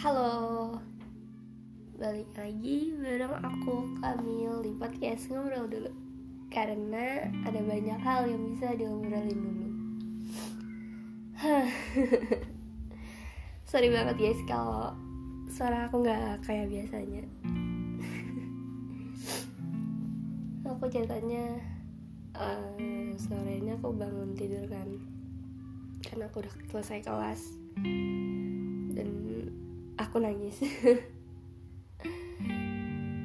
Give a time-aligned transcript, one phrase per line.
[0.00, 0.80] Halo.
[2.00, 5.92] Balik lagi bareng aku Kamil di podcast Ngobrol Dulu.
[6.48, 9.68] Karena ada banyak hal yang bisa diobrolin dulu.
[13.68, 14.96] Sorry banget guys kalau
[15.52, 17.20] suara aku gak kayak biasanya.
[20.80, 21.60] Aku ceritanya
[22.40, 24.88] uh, Sore ini aku bangun tidur kan.
[26.00, 27.40] Karena aku udah selesai kelas
[30.00, 30.56] aku nangis.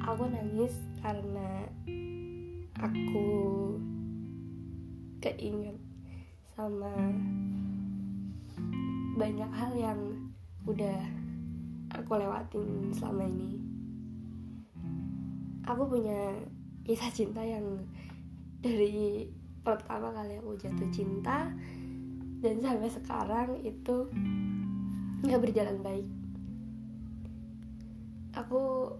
[0.06, 0.70] Aku nangis
[1.02, 1.66] karena
[2.78, 3.26] aku
[5.18, 5.74] keinget
[6.54, 6.94] sama
[9.18, 9.98] banyak hal yang
[10.62, 11.00] udah
[11.90, 13.58] aku lewatin selama ini.
[15.66, 16.38] Aku punya
[16.86, 17.82] kisah cinta yang
[18.62, 19.26] dari
[19.66, 21.50] pertama kali aku jatuh cinta
[22.38, 24.06] dan sampai sekarang itu
[25.26, 26.15] nggak berjalan baik
[28.36, 28.92] aku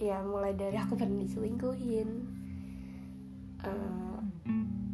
[0.00, 2.08] ya mulai dari aku pernah diselingkuhin.
[3.60, 4.16] Uh,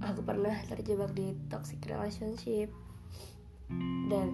[0.02, 2.74] aku pernah terjebak di toxic relationship
[4.10, 4.30] dan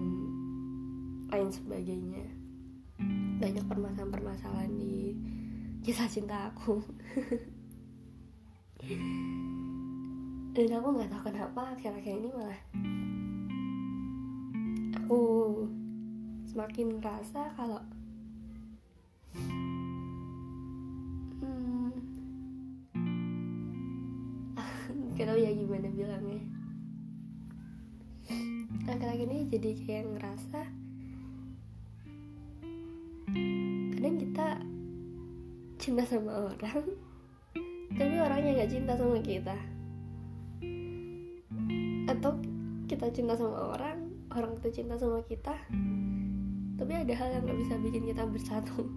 [1.29, 2.25] lain sebagainya.
[3.37, 5.13] Banyak permasalahan-permasalahan di
[5.85, 6.81] kisah cinta aku.
[10.53, 12.61] Dan aku nggak tahu kenapa akhir-akhir ini malah
[15.01, 15.21] aku
[16.45, 17.81] semakin merasa kalau
[25.23, 26.43] gak tau ya gimana bilangnya.
[28.91, 30.61] Akhir-akhir ini jadi kayak ngerasa
[33.95, 34.47] kadang kita
[35.79, 36.83] cinta sama orang
[37.95, 39.55] tapi orangnya gak cinta sama kita.
[42.11, 42.43] Atau
[42.91, 45.55] kita cinta sama orang orang itu cinta sama kita
[46.75, 48.91] tapi ada hal yang gak bisa bikin kita bersatu.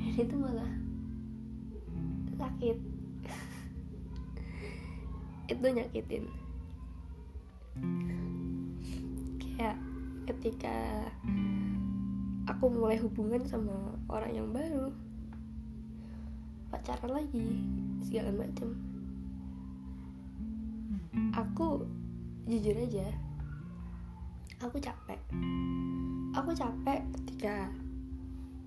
[0.00, 0.72] Dan itu malah
[2.40, 2.99] sakit
[5.50, 6.24] itu nyakitin.
[9.42, 9.76] Kayak
[10.30, 10.76] ketika
[12.46, 14.94] aku mulai hubungan sama orang yang baru
[16.70, 17.58] pacaran lagi
[17.98, 18.78] segala macam
[21.34, 21.82] aku
[22.46, 23.10] jujur aja
[24.62, 25.18] aku capek.
[26.30, 27.74] Aku capek ketika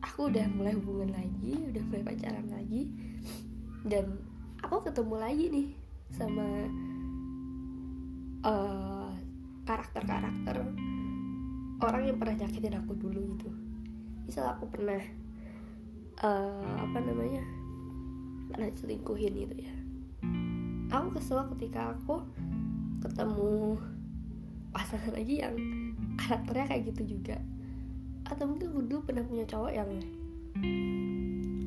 [0.03, 2.91] aku udah mulai hubungan lagi udah mulai pacaran lagi
[3.87, 4.19] dan
[4.59, 5.67] aku ketemu lagi nih
[6.13, 6.45] sama
[8.45, 9.09] uh,
[9.65, 10.61] karakter-karakter
[11.81, 13.49] orang yang pernah nyakitin aku dulu gitu.
[14.29, 15.01] Misal aku pernah
[16.21, 17.41] uh, apa namanya
[18.53, 19.73] pernah selingkuhin gitu ya.
[20.93, 22.21] Aku kesel ketika aku
[23.01, 23.81] ketemu
[24.69, 25.57] pasangan lagi yang
[26.21, 27.41] karakternya kayak gitu juga.
[28.29, 29.89] Atau mungkin dulu pernah punya cowok yang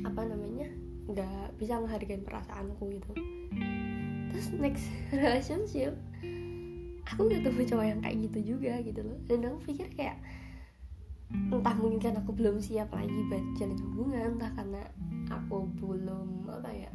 [0.06, 0.70] apa namanya
[1.10, 3.12] nggak bisa menghargai perasaanku gitu
[4.36, 4.84] terus next
[5.16, 5.96] relationship
[7.08, 9.16] aku ketemu cowok yang kayak gitu juga gitu loh.
[9.24, 10.20] Dan aku pikir kayak
[11.32, 14.82] entah mungkin kan aku belum siap lagi buat jalin hubungan entah karena
[15.32, 16.92] aku belum apa ya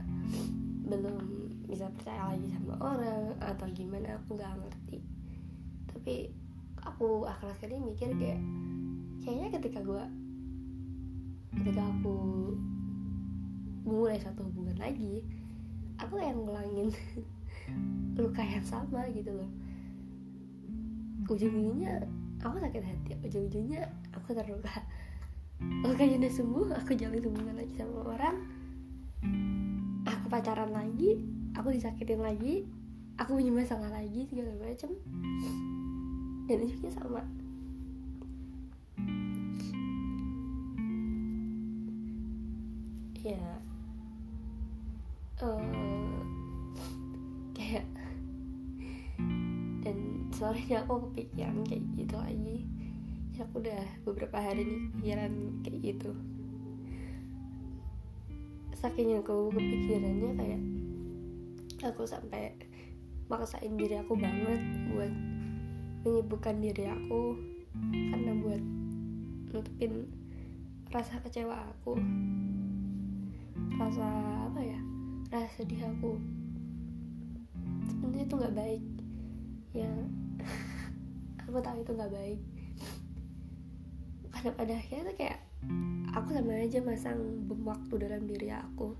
[0.88, 1.25] belum
[1.68, 5.00] bisa percaya lagi sama orang atau gimana aku nggak ngerti.
[5.90, 6.16] Tapi
[6.85, 8.41] aku akhir-akhir ini mikir kayak
[9.25, 10.03] kayaknya ketika gue
[11.58, 12.16] ketika aku
[13.81, 15.25] mulai satu hubungan lagi
[16.02, 16.90] aku yang ngulangin
[18.20, 19.50] luka yang sama gitu loh.
[21.30, 22.02] Ujung-ujungnya
[22.42, 23.12] aku sakit hati.
[23.22, 24.82] Ujung-ujungnya aku terluka.
[25.86, 28.38] Lukanya udah sembuh aku jalin hubungan lagi sama orang.
[30.10, 31.22] Aku pacaran lagi
[31.56, 32.66] aku disakitin lagi
[33.20, 34.90] aku punya masalah lagi segala macam
[36.50, 37.22] dan ujungnya sama.
[43.22, 43.38] Ya.
[45.38, 45.91] Uh,
[50.41, 52.66] sorenya aku kepikiran kayak gitu lagi.
[53.38, 56.11] Ya aku udah beberapa hari nih kepikiran kayak gitu.
[58.73, 60.61] Saking aku kepikirannya kayak
[61.85, 62.58] aku sampai
[63.29, 64.58] maksain diri aku banget
[64.90, 65.14] buat
[66.09, 67.37] menyibukkan diri aku.
[67.94, 68.61] Karena buat
[69.53, 70.09] nutupin
[70.90, 72.02] rasa kecewa aku.
[73.78, 74.09] Rasa
[74.49, 74.82] apa ya?
[75.29, 76.17] Rasa sedih aku.
[77.94, 78.84] Sebenarnya itu nggak baik.
[79.78, 79.94] Ya
[81.52, 82.40] aku tahu itu nggak baik.
[84.32, 85.40] Karena pada akhirnya kayak
[86.16, 88.96] aku sama aja masang bom waktu dalam diri aku.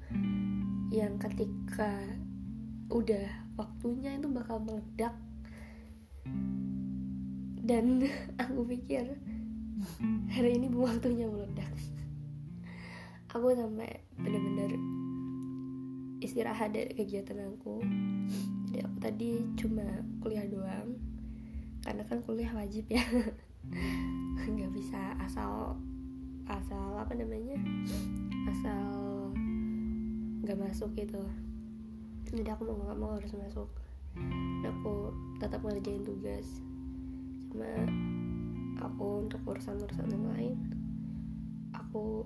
[0.92, 1.96] Yang ketika
[2.92, 5.16] udah waktunya itu bakal meledak.
[7.64, 8.04] Dan
[8.44, 9.16] aku pikir
[10.28, 11.72] hari ini belum waktunya meledak.
[13.32, 14.76] Aku sampai bener-bener
[16.20, 17.80] istirahat dari kegiatan aku.
[18.68, 19.88] Jadi aku tadi cuma
[20.20, 21.11] kuliah doang
[21.82, 23.02] karena kan kuliah wajib ya.
[24.52, 25.78] Nggak bisa asal
[26.50, 27.58] asal apa namanya?
[28.50, 28.86] Asal
[30.42, 31.22] nggak masuk gitu.
[32.26, 33.70] Jadi aku mau nggak mau harus masuk.
[34.18, 36.48] Dan aku tetap ngerjain tugas.
[37.50, 37.70] Cuma
[38.82, 40.58] aku untuk urusan-urusan yang lain
[41.74, 42.26] aku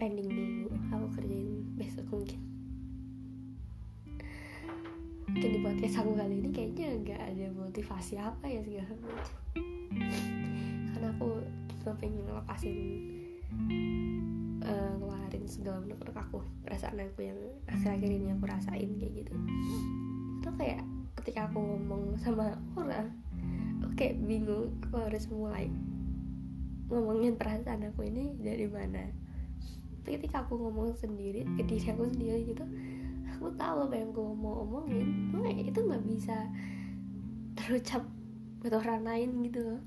[0.00, 0.72] pending dulu.
[0.92, 2.59] Aku kerjain besok mungkin
[5.30, 9.38] mungkin di podcast aku kali ini kayaknya nggak ada motivasi apa ya segala macam.
[10.90, 11.28] Karena aku
[11.78, 12.78] cuma pengen ngelepasin
[14.66, 17.38] uh, ngeluarin segala unek aku perasaan aku yang
[17.70, 19.34] akhir-akhir ini aku rasain kayak gitu.
[20.42, 20.82] Itu kayak
[21.22, 23.14] ketika aku ngomong sama orang
[23.86, 25.70] aku kayak bingung aku harus mulai
[26.90, 29.06] ngomongin perasaan aku ini dari mana.
[30.02, 32.66] Tapi ketika aku ngomong sendiri ke diri aku sendiri gitu
[33.40, 35.32] aku tahu apa yang aku mau omongin.
[35.32, 36.36] Cuma itu nggak bisa
[37.56, 38.04] terucap
[38.60, 39.80] buat orang lain gitu loh.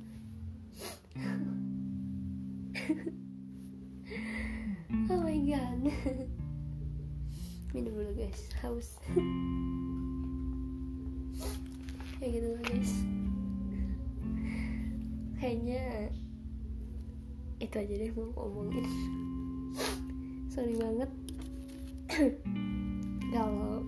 [5.10, 5.82] Oh my god.
[7.74, 8.42] Minum dulu guys.
[8.62, 8.90] Haus.
[12.22, 12.94] Kayak gitu loh guys.
[15.38, 15.84] Kayaknya
[17.58, 18.86] itu aja deh mau ngomongin.
[20.50, 21.10] Sorry banget
[23.34, 23.82] kalau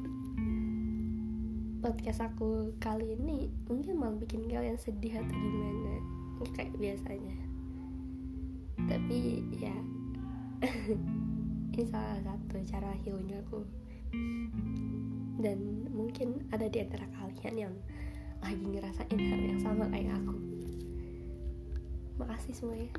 [1.86, 6.02] podcast aku kali ini mungkin malah bikin kalian sedih atau gimana?
[6.58, 7.38] Kayak biasanya.
[8.90, 9.78] Tapi ya.
[11.76, 13.62] Ini salah satu cara healingnya aku.
[15.38, 17.76] Dan mungkin ada di antara kalian yang
[18.42, 20.36] lagi ngerasain hal yang sama kayak aku.
[22.18, 22.90] Makasih semuanya